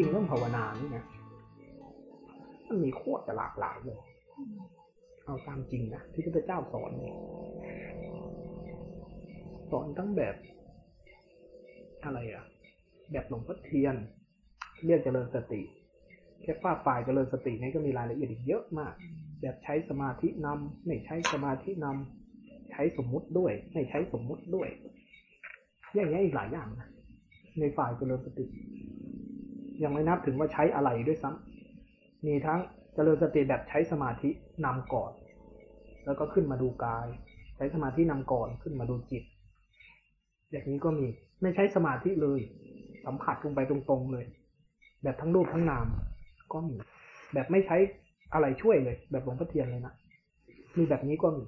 [0.00, 1.04] ริงๆเรื่องภาวนานี่นะ
[2.68, 3.98] มันมีโคตรจะหลากหลายเลย
[5.24, 6.92] เอาตามจริงนะที่พระเจ้าสอน
[9.70, 10.34] สอนทั้งแบบ
[12.04, 12.44] อะไรอะ
[13.12, 13.96] แบบหลวงพ่อเทียน
[14.86, 15.62] เรียกเจริญสติ
[16.42, 18.94] แค่ฝ้าฝ่ายเจริญสตินี่ก็มีรายละเอียดอีกเยอะมาก
[19.40, 24.68] แบบใช้สมาธินำไม่ใช้สมาธินำใช้สมมุติด้วย ไม่ใช้สมมุติด้วย
[25.94, 26.88] อย่างเงี้ยอีกหลายอย่างนะ
[27.60, 28.46] ในฝ่ายเจริญสติ
[29.82, 32.58] ยังไม่นับถึงว่าใช้อะไรด้วยซ้ำมีทั้ง
[32.94, 34.30] เจริญสติแบบใช้สมาธิ
[34.64, 35.12] นำก่อน
[36.04, 37.06] แล้วก็ขึ้นมาดูกาย
[37.56, 39.24] ใช้สมาธินำก่อนขึ้นมาดูจิต
[40.50, 41.06] อย่างนี้ก็มี
[41.42, 42.40] ไม่ใช้สมาธิเลย
[43.04, 44.24] สัมผัสลงไปตรงๆเลย
[45.02, 45.86] แบบทั้งรูปทั้งนาม
[46.52, 46.76] ก็มี
[47.34, 47.76] แบบไม่ใช้
[48.34, 49.94] อะไรช่วยเลย แบบหลวงพ่อเทียนเลยนะ
[50.76, 51.44] มีแบบนี้ก็มี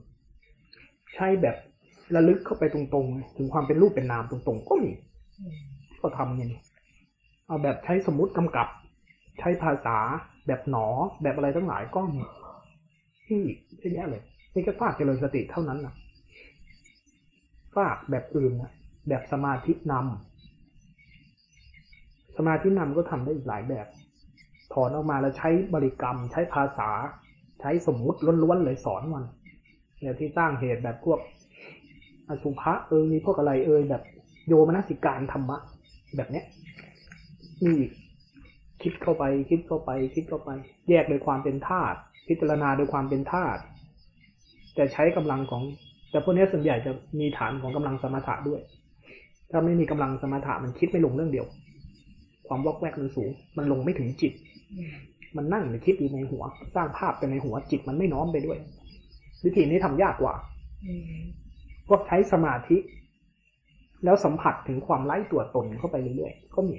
[1.14, 1.56] ใช้แบบ
[2.14, 4.90] ระลึกเข้าไปตรงๆ ถึงความเป็นรูปเป็นนามตรงๆ ก็มี
[6.00, 6.60] ก็ทำอย่างนี้
[7.46, 8.68] เอาแบบใช้สมมติกำกับ
[9.38, 9.98] ใช้ภาษา
[10.46, 10.86] แบบหนอ
[11.22, 12.22] แบบอะไรทั้งหลายก็มี
[13.26, 13.40] ที่
[13.78, 14.22] เยอะแยะเลย
[14.54, 15.94] นี่ก็ฝากเจริญสติเท่านั้นนะ
[17.76, 18.72] ฝากแบบอื่นนะ
[19.08, 23.86] แบบสมาธินำสมาธินำก็ทำได้อีกหลายแบบ
[24.72, 26.90] ถอนออกมาแล้วใช้บริกรรม ใช้ภาษา
[27.60, 29.24] ใช้สมมุติล้วนๆเลยสอนมัน
[30.00, 31.18] เนี่ยที่สร้างเหตุแบบพวก
[32.28, 34.02] อสุภะเอยพวกอะไรเอยแบบ
[34.46, 35.56] โยมนสิการธรรมะ
[36.16, 36.44] แบบเนี้ย
[37.64, 37.78] นี่
[38.82, 40.50] คิดเข้าไป คิดเข้าไป คิดเข้าไป
[40.88, 43.60] แยกโดยความเป็นธาตุพิจารณาโดยความเป็นธาตุ
[44.74, 45.62] แต่ใช้กำลังของ
[46.10, 48.60] แต่พวกนี้ส่วนใหญ่จะมีฐานของกำลังสมถะด้วย
[49.50, 51.46] ถ้าไม่มีกำลังสมถะมันคิดไม่ลงเรื่องเดียว
[52.48, 54.32] ความวอกแวกมันสูง มันลงไม่ถึงจิต
[55.36, 58.58] มันนั่งไปคิดอยู่ในหัว สร้างภาพไปในหัวจิตมันไม่น้อมไปด้วย
[59.44, 60.34] วิธีนี้ทำยากกว่า
[61.88, 62.76] พวกใช้สมาธิ
[64.04, 66.76] แล้วสัมผัสถึงความไร้ตัวตนเข้าไปเรื่อยๆก็มี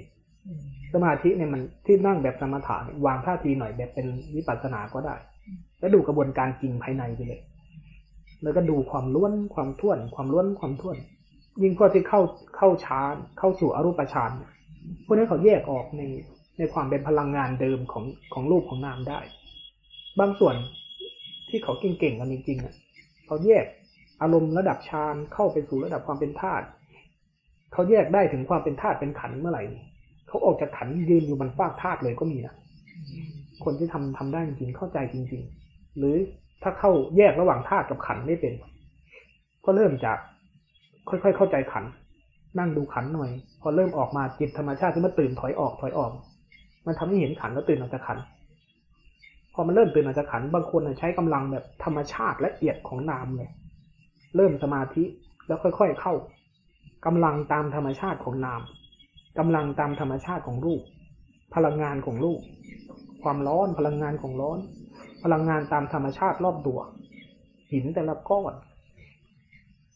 [0.92, 4.06] สมาธิเนี่ยมันที่นั่งแบบสมถะเนี่ยวางท่าทีหน่อยแบบเป็น
[4.36, 5.14] วิปัสสนาก็ได้
[5.78, 7.40] แล้วดูกระบวนการจริงภายในไปเลย
[8.42, 10.96] แล้วก็ดูความล้วนความท่วน ความล้วนความท่วน
[11.62, 12.20] ยิ่งพวกที่เข้า
[12.56, 14.30] เข้าฌานเข้าสู่อรูปฌาน
[15.04, 16.02] พวกนี้เขาแยกออกใน
[16.58, 19.20] ในความเป็นพลังงานเดิมของของรูปของนามได้
[20.20, 20.54] บางส่วน
[21.48, 22.74] ที่เขาเก่งๆกันจริงๆอะ
[23.26, 23.64] เขาแยก
[24.22, 26.66] อารมณ์ระดับฌานเข้าไปสู่ระดับความเป็นธาตุ
[27.72, 29.62] เขาแยกได้ถึงความเป็นธาตุเป็นขันเมื่อไหร่
[30.34, 32.54] เขาออกจากขันยืนอยู่บนฟากธาตุเลยก็มีนะ
[33.64, 36.16] คนที่ทำทำได้จริงๆเข้าใจจริง ๆ หรือ
[36.62, 38.52] ถ้าเข้าแยกระหว่างธาตุกับขันไม่เป็น
[39.64, 40.18] ก็เริ่มจาก
[41.08, 41.84] ค่อยๆเข้าใจขัน
[42.58, 43.30] นั่งดูขันหน่อย
[43.60, 46.10] พอเริ่มออกมาจิตธรรมชาติที่มันตื่นถอยออกถอยออก
[46.86, 48.18] มันทำให้เห็นขันแล้วตื่นออกจากขัน
[49.54, 53.50] พอมันเริ่มตื่นออกจากขันบางคนใช้กำลังแบบธรรมชาติและเอียดของนามเลย
[54.36, 55.04] เริ่มสมาธิ
[55.46, 56.14] แล้วค่อย ๆ เข้า
[57.06, 58.60] กำลังตามธรรมชาติของนาม
[59.38, 60.82] กำลังตามธรรมชาติของรูป
[61.54, 62.40] พลังงานของรูป
[63.22, 64.58] ความร้อนพลังงานของร้อน
[65.24, 66.80] พลังงานตามธรรมชาติรอบตัว
[67.72, 68.52] หินแต่ละก้อน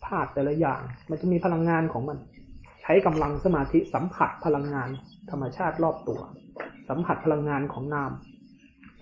[0.06, 2.18] ธาตุแต่ละอย่าง มันจะมีพลังงานของมัน
[2.82, 4.88] ใช้กำลังสมาธิสัมผัสพลังงาน
[5.30, 6.20] ธรรมชาติรอบตัว
[6.88, 8.10] สัมผัสพลังงานของนาม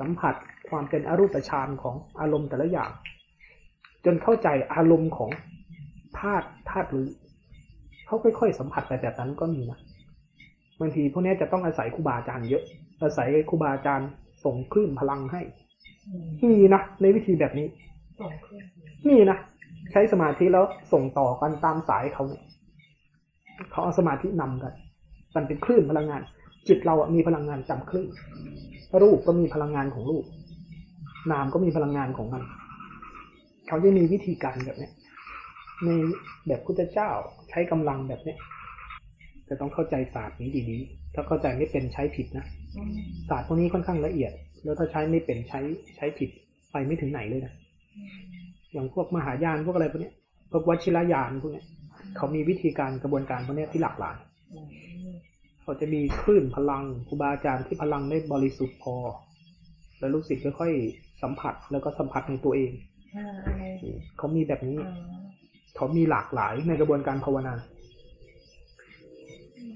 [0.00, 0.34] สัมผัส
[0.68, 2.90] ความเป็นอรูปฌานของอารมณ์แต่ละอย่าง
[4.04, 5.30] จนเข้าใจอารมณ์ของ
[6.18, 7.08] ธาตุธาตุรู้
[8.06, 9.78] เขาค่อย ๆ สัมผัสไปแบบนั้นก็มีนะ
[10.80, 12.62] บางทีพวกนี้จะต้องอาศัยครูบาอาจารย์เยอะ
[13.02, 14.08] อาศัยครูบาอาจารย์
[14.44, 15.42] ส่งคลื่นพลังให้
[16.48, 17.66] มีนะในวิธีแบบนี้
[19.08, 19.38] มีนะ
[19.92, 22.42] ใช้สมาธิแล้วส่งต่อกันตามสายเขาเนี่ย
[23.70, 24.72] เขาเอาสมาธินำกัน
[25.36, 26.22] มันเป็นคลื่นพลังงาน
[26.68, 28.08] จิตเราอะมีพลังงานจำคลื่น
[29.02, 30.24] รูปก็มีพลังงานของรูป
[31.32, 32.42] นามก็มีพลังงานของมัน
[33.68, 34.92] เขาจะมีวิธีการแบบเนี้ย
[35.84, 35.88] ใน
[36.46, 37.10] แบบพุทธเจ้า
[37.48, 38.38] ใช้กำลังแบบเนี้ย
[39.48, 42.46] จะต้องเข้าใจศาสตร์นี้ดีๆ ถ้าเข้าใจไม่เป็นใช้ผิดนะ
[43.28, 44.32] ศาสตร์พวกนี้ค่อนข้างละเอียด
[44.64, 45.60] แล้วถ้าใช้ไม่เป็นใช้
[45.96, 46.30] ใช้ผิด
[46.72, 47.52] ไปไม่ถึงไหนเลยนะ
[48.72, 50.14] อย่างพวกมหายานพวกอะไรพวกเนี้ย
[50.52, 51.66] พวกวชิรยานพวกเนี้ย
[52.16, 54.16] เขามีวิธีการกระบวนการพวกเนี้ยที่หลากหลาย
[55.62, 58.94] เขาจะมีคลื่นพลังครูบาอาจารย์ที่พลังได้บริสุทธิ์พอ
[59.98, 62.72] แล้วลูกศิษย์ค่อยๆสัมผัสแล้วก็สัมผัสในตัวเอง
[64.18, 64.78] เขามีแบบนี้
[65.76, 67.54] เขามีหลากหลายในกระบวนการภาวนา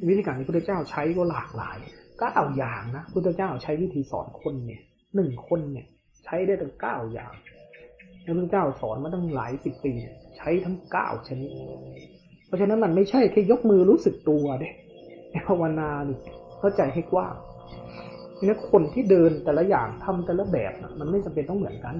[0.09, 1.79] วิธีการที่พระเจ้าใช้ก็หลากหลาย
[2.21, 4.83] ก็เอาอย่างนะพุทธเจ้าใช้วิธีสอนคนเนี่ย
[5.15, 5.87] หนึ่งคนเนี่ย
[6.25, 7.33] ใช้ได้ตั้งเก้าอย่าง
[8.23, 9.93] แล้วพระเจ้าสอนมาตั้งหลายสิบปี
[10.37, 11.51] ใช้ทั้งเก้าชนิด
[12.47, 14.71] เพราะฉะนั้นมันไม่ใช่แค่ยกมือรู้สึกตัวเด้
[15.49, 16.19] ภาวนานี่
[16.59, 17.35] เข้าใจให้กว้าง
[18.47, 21.97] นี่คนที่เดินแต่ละอย่างทำแต่ละแบบนะมันไม่จำเป็นต้องเหมือนกัน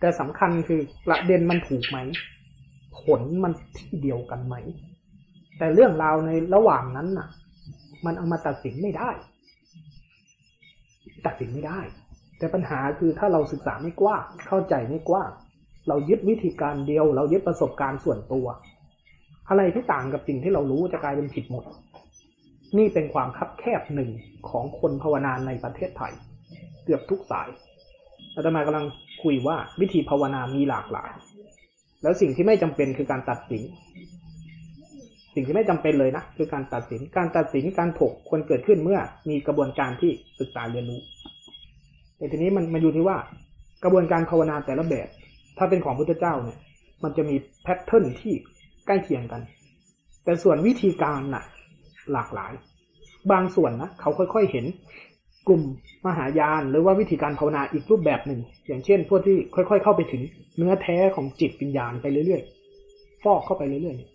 [0.00, 1.98] แต่สำคัญคือประเด็นมันถูกไหม
[3.00, 4.54] ผลมันที่เดียวกันไหม
[5.58, 7.28] แต่เรื่องราวในระหว่างนั้นน่ะ
[8.06, 9.10] มันเอามาตัดสินไม่ได้
[11.26, 11.80] ตัดสินไม่ได้
[12.38, 15.30] แต่ปัญหาคือถ้าเราศึกษาไม่กว้างเข้าใจไม่กว้าง
[15.88, 18.46] เรายึดวิธีการเดียว เรายึดประสบการณ์ส่วนตัว
[19.48, 21.64] อะไรที่ต่างกับสิ่งที่เรารู้จะกลายเป็นผิดหมด
[22.78, 24.10] นี่เป็นความคับแคบหนึ่ง
[24.48, 26.12] ของคนภาวนาในประเทศไทย
[26.84, 27.48] เกือบทุกสาย
[28.34, 28.86] อาตมากำลัง
[29.22, 31.10] คุยว่าวิธีภาวนามีหลากหลาย
[32.02, 33.62] แล้วสิ่งที่ไม่จำเป็นคือการตัดสิน
[35.34, 38.98] สิ่งที่ไม่จำเป็นเลยนะคือการตัดสินการตัดสินการถกควรเกิดขึ้นเมื่อ
[39.28, 41.00] มีกระบวนการที่ศึกษาเรียนรู้
[42.16, 43.16] แต่ทีนี้มันมันอยู่ที่ว่า
[43.84, 45.08] กระบวนการภาวนาแต่ละแบบ
[45.58, 46.58] ถ้าเป็นของพุทธเจ้าเนี่ย
[47.02, 48.34] มันจะมีแพทเทิร์นที่
[48.86, 49.42] ใกล้เคียงกัน
[50.24, 51.44] แต่ส่วนวิธีการน่ะ
[52.12, 52.52] หลากหลาย
[53.32, 54.66] บางส่วนนะเขาค่อยๆเห็น
[55.48, 55.62] กลุ่ม
[56.06, 60.22] มหายานหรือว่าวิธีการภาวนาอีกรูปแบบหนึ่ง อย่างเช่น พวกที่ค่อย ๆ เข้าไปถึง
[60.56, 64.11] เนื้อแท้ของจิตวิญญาณไปเรื่อยๆ ฟอกเข้าไปเรื่อยๆ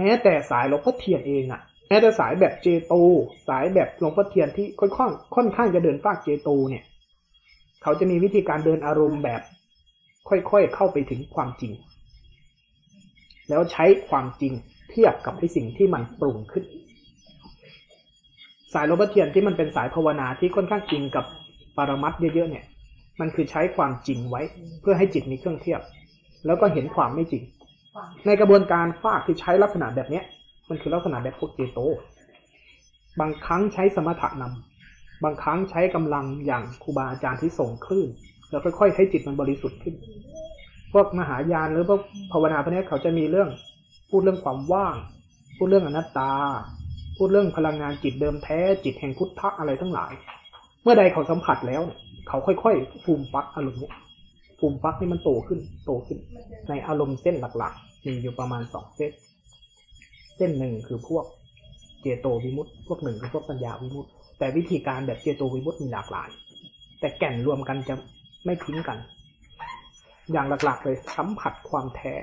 [0.00, 2.94] แม้แต่สายหลวงพ่อเทียนเองอะแม้แต่สายแบบเจโต
[3.48, 6.84] สายแบบหลวงพ่อเทียนที่ค่อนๆค่อนข้างจะเดินฟากเจโตเนี่ย
[7.82, 9.40] เขาจะมีวิธีการเดินอารมณ์แบบ
[10.28, 11.72] ค่อยๆเข้าไปถึงความจริง
[13.48, 14.52] แล้วใช้ความจริง
[14.90, 16.64] เทียบกับไอ้สิ่งที่มันปรุงขึ้น
[18.74, 21.24] สายหลวงพ่อเทียนที่มันเป็นสายภาวนาที่ค่อนข้างอิงกับ
[21.76, 22.64] ปรมัตเยอะๆเนี่ย
[23.20, 24.42] มันคือใช้ความจริงไว้
[24.80, 25.80] เพื่อให้จิตมีเครื่องเทียบ
[26.46, 27.42] แล้วก็เห็นความไม่จริง
[28.26, 30.24] ในกระบวนการฟากที่ใช้ลักษณะแบบเนี้ย
[30.68, 31.78] มันคือลักษณะแบบพวกเจโต
[33.20, 38.08] บางครั้งใช้สมถะนำบางครั้งใช้กำลังอย่างครูบาอาจารย์ที่ส่งคลื่น
[38.50, 39.94] แล้วค่อยๆให้จิตมันบริสุทธิ์ขึ้น
[40.92, 42.00] พวกมหายานหรือพวก
[42.32, 43.48] ภาวนาพวกนี้เขาจะมีเรื่อง
[44.10, 44.96] พูดเรื่องความว่าง
[45.56, 46.32] พูดเรื่องอนัตตา
[47.16, 50.12] พูดเรื่องพลังงานจิตเดิมแท้จิตแห่งพุทธะอะไรทั้งหลาย
[50.82, 51.98] เมื่อใดเขาสัมผัสแล้วเนี่ย
[52.28, 53.80] เขาค่อยๆฟูมฟักอารมณ์
[54.60, 56.18] เนี้ยฟูมฟักให้มันโตขึ้นโตขึ้น
[56.68, 59.12] ในอารมณ์เส้นหลักๆ มีอยู่ประมาณสองเส้น
[60.36, 61.24] เส้นหนึ่งคือพวก
[62.00, 66.30] เจโตวิมุตต์พวกหนึ่งคือพวกปัญญาวิมุตต์แต่วิธีการแบบเจโตวิมุตต์มีหลากหลาย
[67.00, 67.94] แต่แก่นรวมกันจะ
[68.44, 68.98] ไม่ทิ้งกัน
[70.32, 72.14] อย่างหลักๆ เลยสัมผัสความแท้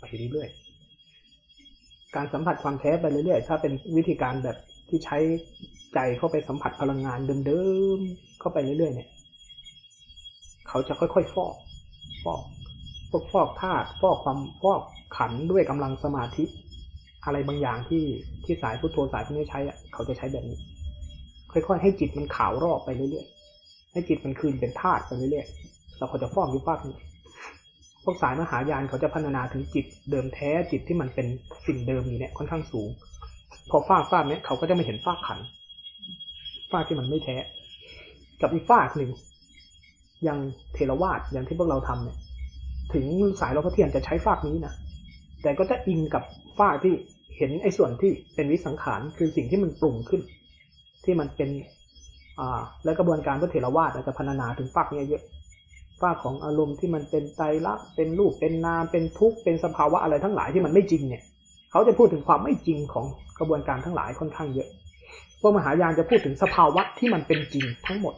[0.00, 4.56] ไปเรื่อยๆการสัมผัสความแท้ไปเรื่อยๆถ้าเป็นวิธีการแบบ
[4.88, 5.18] ที่ใช้
[5.94, 7.62] ใจเข้าไปสัมผัสพลังงานเดิ
[7.96, 9.08] มๆเข้าไปเรื่อยๆเนี่ย
[10.72, 11.54] เขาจะค่อยๆฟอก
[12.24, 12.42] ฟอก
[13.10, 14.82] พวกฟอกธาตุฟอกความฟอก
[15.16, 16.44] ขันด้วยกำลังสมาธิ
[17.24, 18.04] อะไรบางอย่างที่
[18.44, 20.58] ที่สายพุทโธสายพวกนี้ใช้อะเขาจะใช้แบบนี้
[21.52, 26.96] ค่อยๆ ให้จิตมันขาวรอบไปเรื่อยๆให้จิตมันคืนเป็นธาตุไปเรื่อยๆแล้วเขาจะฟอกอยู่ฟากนี้
[28.04, 31.26] พวกสายมหายานเขาจะพัฒนาถึงจิตเดิมแท้จิตที่มันเป็น
[31.66, 32.88] สิ่งเดิมอยู่เนี่ยค่อนข้างสูง
[33.70, 35.38] พอฟากฟากเนี้ยเขาก็จะไม่เห็นฟากขัน
[36.70, 37.36] ฟากที่มันไม่แท้
[38.40, 39.10] กับอีกฟากหนึ่ง
[40.24, 40.38] อย่าง
[40.74, 42.16] เทรวาสอย่างที่พวกเราทำเนี่ย
[42.92, 43.04] ถึง
[43.40, 44.74] สายหลวงพ่อเทียนจะใช้ฟากนี้นะ
[45.42, 46.22] แต่ก็จะอิงกับ
[46.58, 46.94] ฟากที่
[47.36, 50.20] เห็นไอ้ส่วนที่เป็นวิสังขารคือสิ่งที่มันปรุงขึ้น
[51.04, 51.50] ที่มันเป็น
[52.40, 55.22] อ่าและกระบวนการพระเถรวาทจะพัฒนาถึงฟากนี้เยอะ
[56.00, 61.22] ฟากของอารมณ์ที่มันเป็นใจรักเป็นรูปเป็นนามเป็นทุกข์เป็นสภาวะอะไรทั้งหลายที่มันไม่จริงเนี่ย
[61.70, 63.06] เขาจะพูดถึงความไม่จริงของ
[63.38, 64.68] กระบวนการทั้งหลายค่อนข้างเยอะ
[65.40, 68.14] พวกมหายานจะพูดถึงสภาวะที่มันเป็นจริงทั้งหมด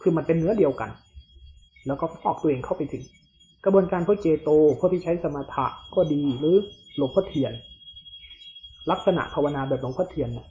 [0.00, 0.90] คือมันเป็นเนื้อเดียวกัน
[1.86, 3.02] แล้วก็ฟอกตัวเองเข้าไปถึง
[3.64, 4.48] กระบวนการพวกเจโต
[4.78, 6.56] พวกที่ใช้สมถะก็ดีหรือ
[6.96, 7.52] หลวงพ่อเทียน
[8.90, 10.46] ลักษณะภาวนาแบบหลวงพ่อเทียนเนี่ย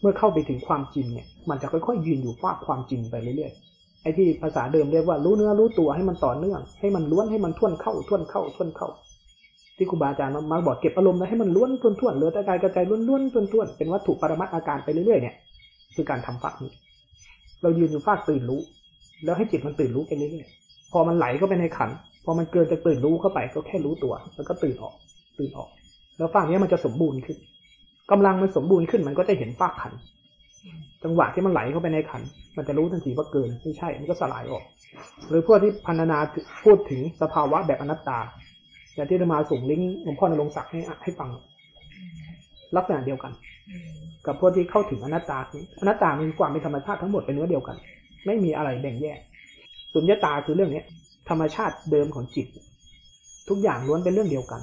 [0.00, 8.88] เมื่อเข้าไปถึงความจริงเนี่ย มันจะค่อยๆ ยืนอยู่ฟากความจริงไปเรื่อยๆ ไอ้ที่ภาษาเดิมเรียกว่ารู้เนื้อรู้ตัวให้มันต่อเนื่อง ให้มันล้วนให้มันท่วนเข้าท่วนเข้าท่วนเข้า
[9.76, 15.34] ที่ครูบาอาจารย์มาบอกเก็บอารมณ์แล้วให้มันล้วนท่วนท่วนเหลือแต่กายกระจายล้วนล้วนท่วนท่วนเป็นวัตถุปรมัตอาการไปเรื่อยๆเนี่ย
[15.94, 16.72] คือการทำฟากนี้
[17.62, 18.60] เรายืนอยู่ฟากตื่นรู้
[19.24, 21.90] แล้วให้จิตมันตื่นรู้ไปเรื่อยๆพอมันไหลเข้าไปในขัน
[22.24, 24.94] พอมันเกินจะตื่นรู้เข้าไปก็แค่รู้ตัว แล้วก็ตื่นออก
[25.38, 25.68] ตื่นออก
[26.18, 27.38] แล้วฟากนี้มันจะสมบูรณ์ขึ้น
[28.10, 29.92] กำลังมันสมบูรณ์ขึ้นมันก็จะเห็นฟากขัน
[31.04, 32.22] จังหวะที่มันไหลเข้าไปในขัน
[32.56, 34.64] มันจะรู้ทันทีว่าเกินไม่ใช่ มันก็สลายออก
[35.28, 36.18] หรือพวกที่พันนา
[36.64, 38.18] พูดถึงสภาวะแบบอนัตตา
[38.94, 41.30] อย่างที่จะมาส่งลิงก์หลวงพ่อนรงศักดิ์ให้ให้ฟัง
[42.76, 43.32] ลักษณะเดียวกัน
[44.26, 45.38] กับพวกที่เข้าถึงอนัตตา
[45.80, 47.76] อนัตตามีความเป็นธรรมชาติทั้งหมดเป็นเนื้อเดียวกัน
[48.26, 49.18] ไม่มีอะไรแบ่งแยก
[49.92, 50.84] สุญญตาคือเรื่องเนี้ย
[51.28, 52.46] ธรรมชาติเดิมของจิต
[53.48, 54.60] ทุกอย่างล้วนเป็นเรื่องเดียวกัน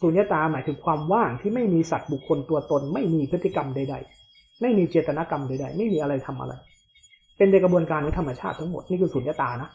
[0.00, 3.94] สุญญตาหมายถึงความว่างที่ไม่มีสัตว์บุคคลตัวตน ไม่มีพฤติกรรมใด
[4.28, 6.52] ๆ ไม่มีเจตนากรรมใดๆ ไม่มีอะไรทำอะไร
[7.36, 9.70] เป็นในกระบวนการของธรรมชาติทั้งหมดนี่คือสุญญตานะ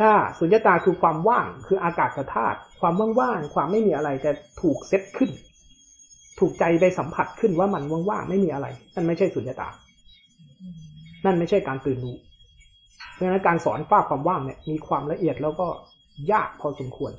[0.00, 5.30] ถ้าสุญญตาคือความว่างคืออากาศธาตุความว่างๆความไม่มีอะไรจะถูกเซตขึ้น
[6.38, 9.68] ถูกใจไปสัมผัสขึ้นว่ามันว่างๆไม่มีอะไร นั่นไม่ใช่สุญญตา
[11.24, 12.16] นั่นไม่ใช่การตื่นรู้
[13.12, 15.66] เพราะฉะนั้นการสอนฝ้าความว่างเนี่ยมีความละเอียดแล้วก็
[16.32, 17.12] ยากพอสมควร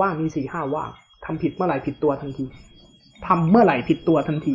[0.00, 0.90] ว่างมีสี่ห้าว่าง
[1.24, 2.44] ทำผิดเมื่อไหร่ผิดตัวทันที
[3.26, 4.54] ทำเมื่อไหร่ผิดตัวทันที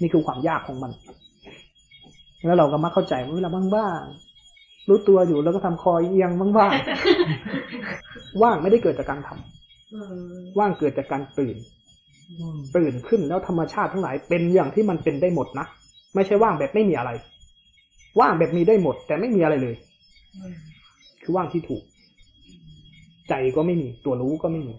[0.00, 0.92] นี่คือความยากของมัน
[2.44, 10.00] แล้วเราก็มาเข้าใจว่าเวลาบ้างๆรู้ตัวอยู่แล้วก็ทำคอเอียงบ้างๆว่างไม่ได้เกิดจากการทำอื
[10.38, 11.77] มว่างเกิดจากการตื่นอืม
[12.76, 15.66] ตื่นขึ้นแล้วธรรมชาติทั้งหลายเป็นอย่างที่มันเป็นได้หมดนะ
[16.14, 17.10] ไม่ใช่ว่างแบบไม่มีอะไร
[18.20, 19.74] ว่างแบบมีได้หมด แต่ไม่มีอะไรเลย
[21.22, 21.82] คือว่างที่ถูก
[23.28, 24.74] ใจก็ไม่มี ตัวรู้ก็ไม่มี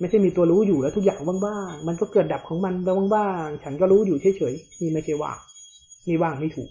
[0.00, 5.38] ไม่ใช่มีตัวรู้อยู่แล้วทุกอย่างว่างๆมันก็เกิดดับของมันไปว่างๆฉันก็รู้อยู่เฉยๆนี่ไม่ใช่ว่าง
[6.08, 6.70] นี่ว่างไม่ถูก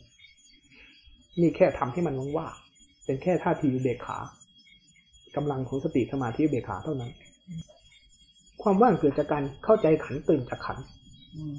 [1.40, 4.18] นี่แค่ทำให้มันว่างๆเป็นแค่ท่าทีเบกขา
[5.36, 7.12] กำลังของสติสมาธิเบกขาเท่านั้น
[8.62, 10.78] ความว่างเกิดจากการเข้าใจขันตื่นจากขัน
[11.36, 11.56] อืม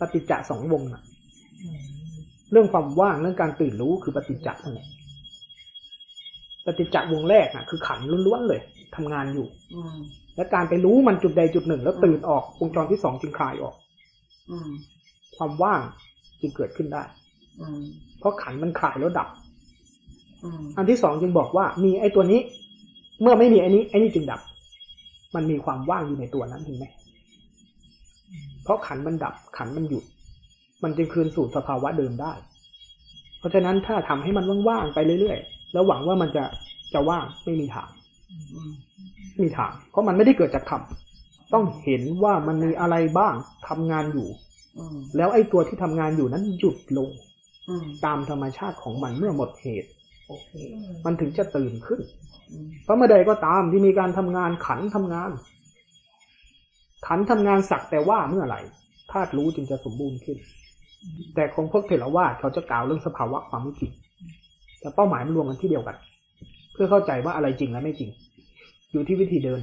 [0.00, 1.02] ปฏิจจะสองวงน่ะ
[1.62, 1.86] อืม
[2.52, 4.86] เรื่องความว่างเรื่องการตื่นรู้คือปฏิจจะนั่นแหละ
[6.66, 8.60] ปฏิจจะวงแรกน่ะ คือขันล้วนๆเลย
[8.96, 9.98] ทำงานอยู่อืม
[10.36, 13.74] และการไปรู้มันจุดใดจุดหนึ่ง แล้วตื่นออกวงจรที่สองจึงคลายออก
[14.50, 14.70] อืม
[15.36, 15.80] ความว่าง
[16.40, 17.02] จึงเกิดขึ้นได้
[17.60, 17.82] อืม
[18.18, 19.28] เพราะขันมันคลายแล้วดับ
[20.44, 22.40] อืมอันที่สองจึงบอกว่า มีไอ้ตัวนี้
[23.22, 24.40] เมื่อไม่มีไอ้นี้ไอ้นี้จึงดับ
[25.34, 26.86] มันมีความว่างอยู่ในตัวนั้นเห็นไหม
[28.64, 30.04] เพราะขันมันดับขันมันหยุด
[30.82, 32.32] มันจึงคืนสู่สภาวะเดิมได้
[33.38, 36.44] เพราะฉะนั้นถ้าทำให้มันว่างๆไปเรื่อยๆแล้วหวังว่ามันจะ
[36.94, 37.88] จะว่างไม่มีทาง
[38.54, 38.72] อืม
[39.32, 40.82] ไม่มีทาง เพราะมันไม่ได้เกิดจากธรรม
[41.54, 43.34] ต้องเห็นว่ามันมีอะไรบ้าง
[43.68, 44.28] ทำงานอยู่
[44.78, 47.08] อืมแล้วไอ้ตัวที่ทำงานอยู่นั้นหยุดลง
[47.68, 49.97] อืมตามธรรมชาติของมันเมื่อหมดเหตุโอเค
[51.04, 52.00] มันถึงจะตื่นขึ้น
[52.50, 55.30] อืมเพราะเมื่อใดก็ตามที่มีการทำงานขันทำงาน
[57.06, 58.60] ขันทำงานสักแต่ว่าเมื่อไหร่
[59.12, 60.38] ธาตุรู้จึงจะสมบูรณ์ขึ้น
[61.34, 63.92] แต่ของพวกเทรวาสเขาจะกล่าวเรื่องสภาวะความไม่จริง
[64.80, 65.96] แต่เป้าหมายมันรวมกันที่เดียวกัน
[66.72, 68.10] เพื่อเข้าใจว่าอะไรจริงและไม่จริง
[68.92, 69.60] อยู่ที่วิธีเดิน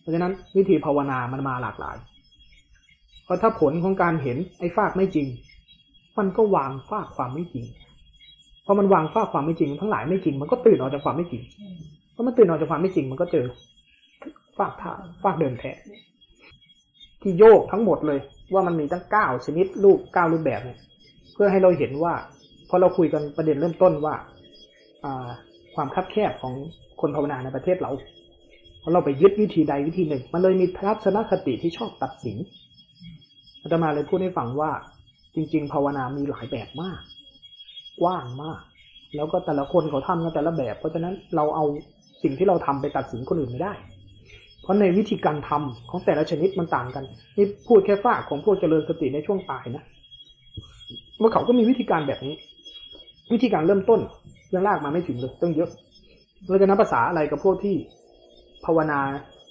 [0.00, 1.96] เพราะฉะนั้นวิธีภาวนามันมาหลากหลาย
[3.24, 5.26] เพราะถ้าผลของการเห็นไอ้ฟากไม่จริง
[6.18, 7.64] มันก็วางฟากความไม่จริง
[8.66, 11.42] พอมันวางฟากความไม่จริง ทั้งหลายไม่จริง มันก็ตื่นออกจากความไม่จริง
[12.12, 13.46] เพราะมันตื่นออกจากความไม่จริง มันก็เจอ
[14.58, 14.92] ฟากท่า
[15.22, 15.72] ฟากเดินแท้
[17.22, 18.18] ที่โยกทั้งหมดเลย
[18.52, 20.78] ว่ามันมีตั้งเก้าชนิดรูปเก้ารูปแบบเนี่ย
[21.34, 22.14] เพื่อให้เราเห็นว่า
[22.68, 24.14] พอเราคุยกันประเด็นเริ่มต้นว่า
[25.04, 25.28] อ่า
[25.74, 26.54] ความคับแคบของ
[27.00, 27.90] คนภาวนาในประเทศเรา
[28.80, 32.36] เพราะเราไปยึดวิธีใดวิธีหนึ่ง มันเลยมีทัศนคติที่ชอบตัดสิน
[33.62, 34.70] อาตมาเลยพูดให้ฟังว่า
[35.34, 37.00] จริง ๆ ภาวนามีหลายแบบมาก
[38.00, 38.60] กว้างมาก
[39.16, 41.64] แล้วก็แต่ละคนเขาทำกันแต่ละแบบ เพราะฉะนั้นเราเอา
[42.22, 43.72] สิ่งที่เราทำไปตัดสินคนอื่นไม่ได้
[44.62, 47.04] เพราะในวิธีการทำของแต่ละชนิดมันต่างกัน
[47.36, 49.84] นี่พูดแค่ฝากของพวกเจริญสติในช่วงปลายนะ
[51.20, 52.34] ว่าเขาก็มีวิธีการแบบนี้
[53.32, 54.00] วิธีการเริ่มต้น
[54.54, 55.70] ยังลากมาไม่ถึงเลยต้องเยอะ
[56.48, 57.76] เราจะนับภาษาอะไรกับพวกที่
[58.64, 59.00] ภาวนา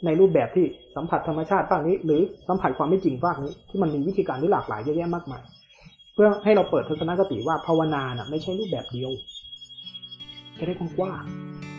[0.06, 5.44] ในรูปแบบที่สัมผัสธรรมชาติบ้างนี้ หรือสัมผัสความไม่จริงบ้างนี้ที่มันมีวิธีการที่หลากหลายเยอะแยะมากมาย
[6.16, 9.12] เพื่อให้เราเปิดทัศนคติว่าภาวนาน่ะไม่ใช่รูปแบบเดียว
[10.60, 11.75] จะได้กว้างๆ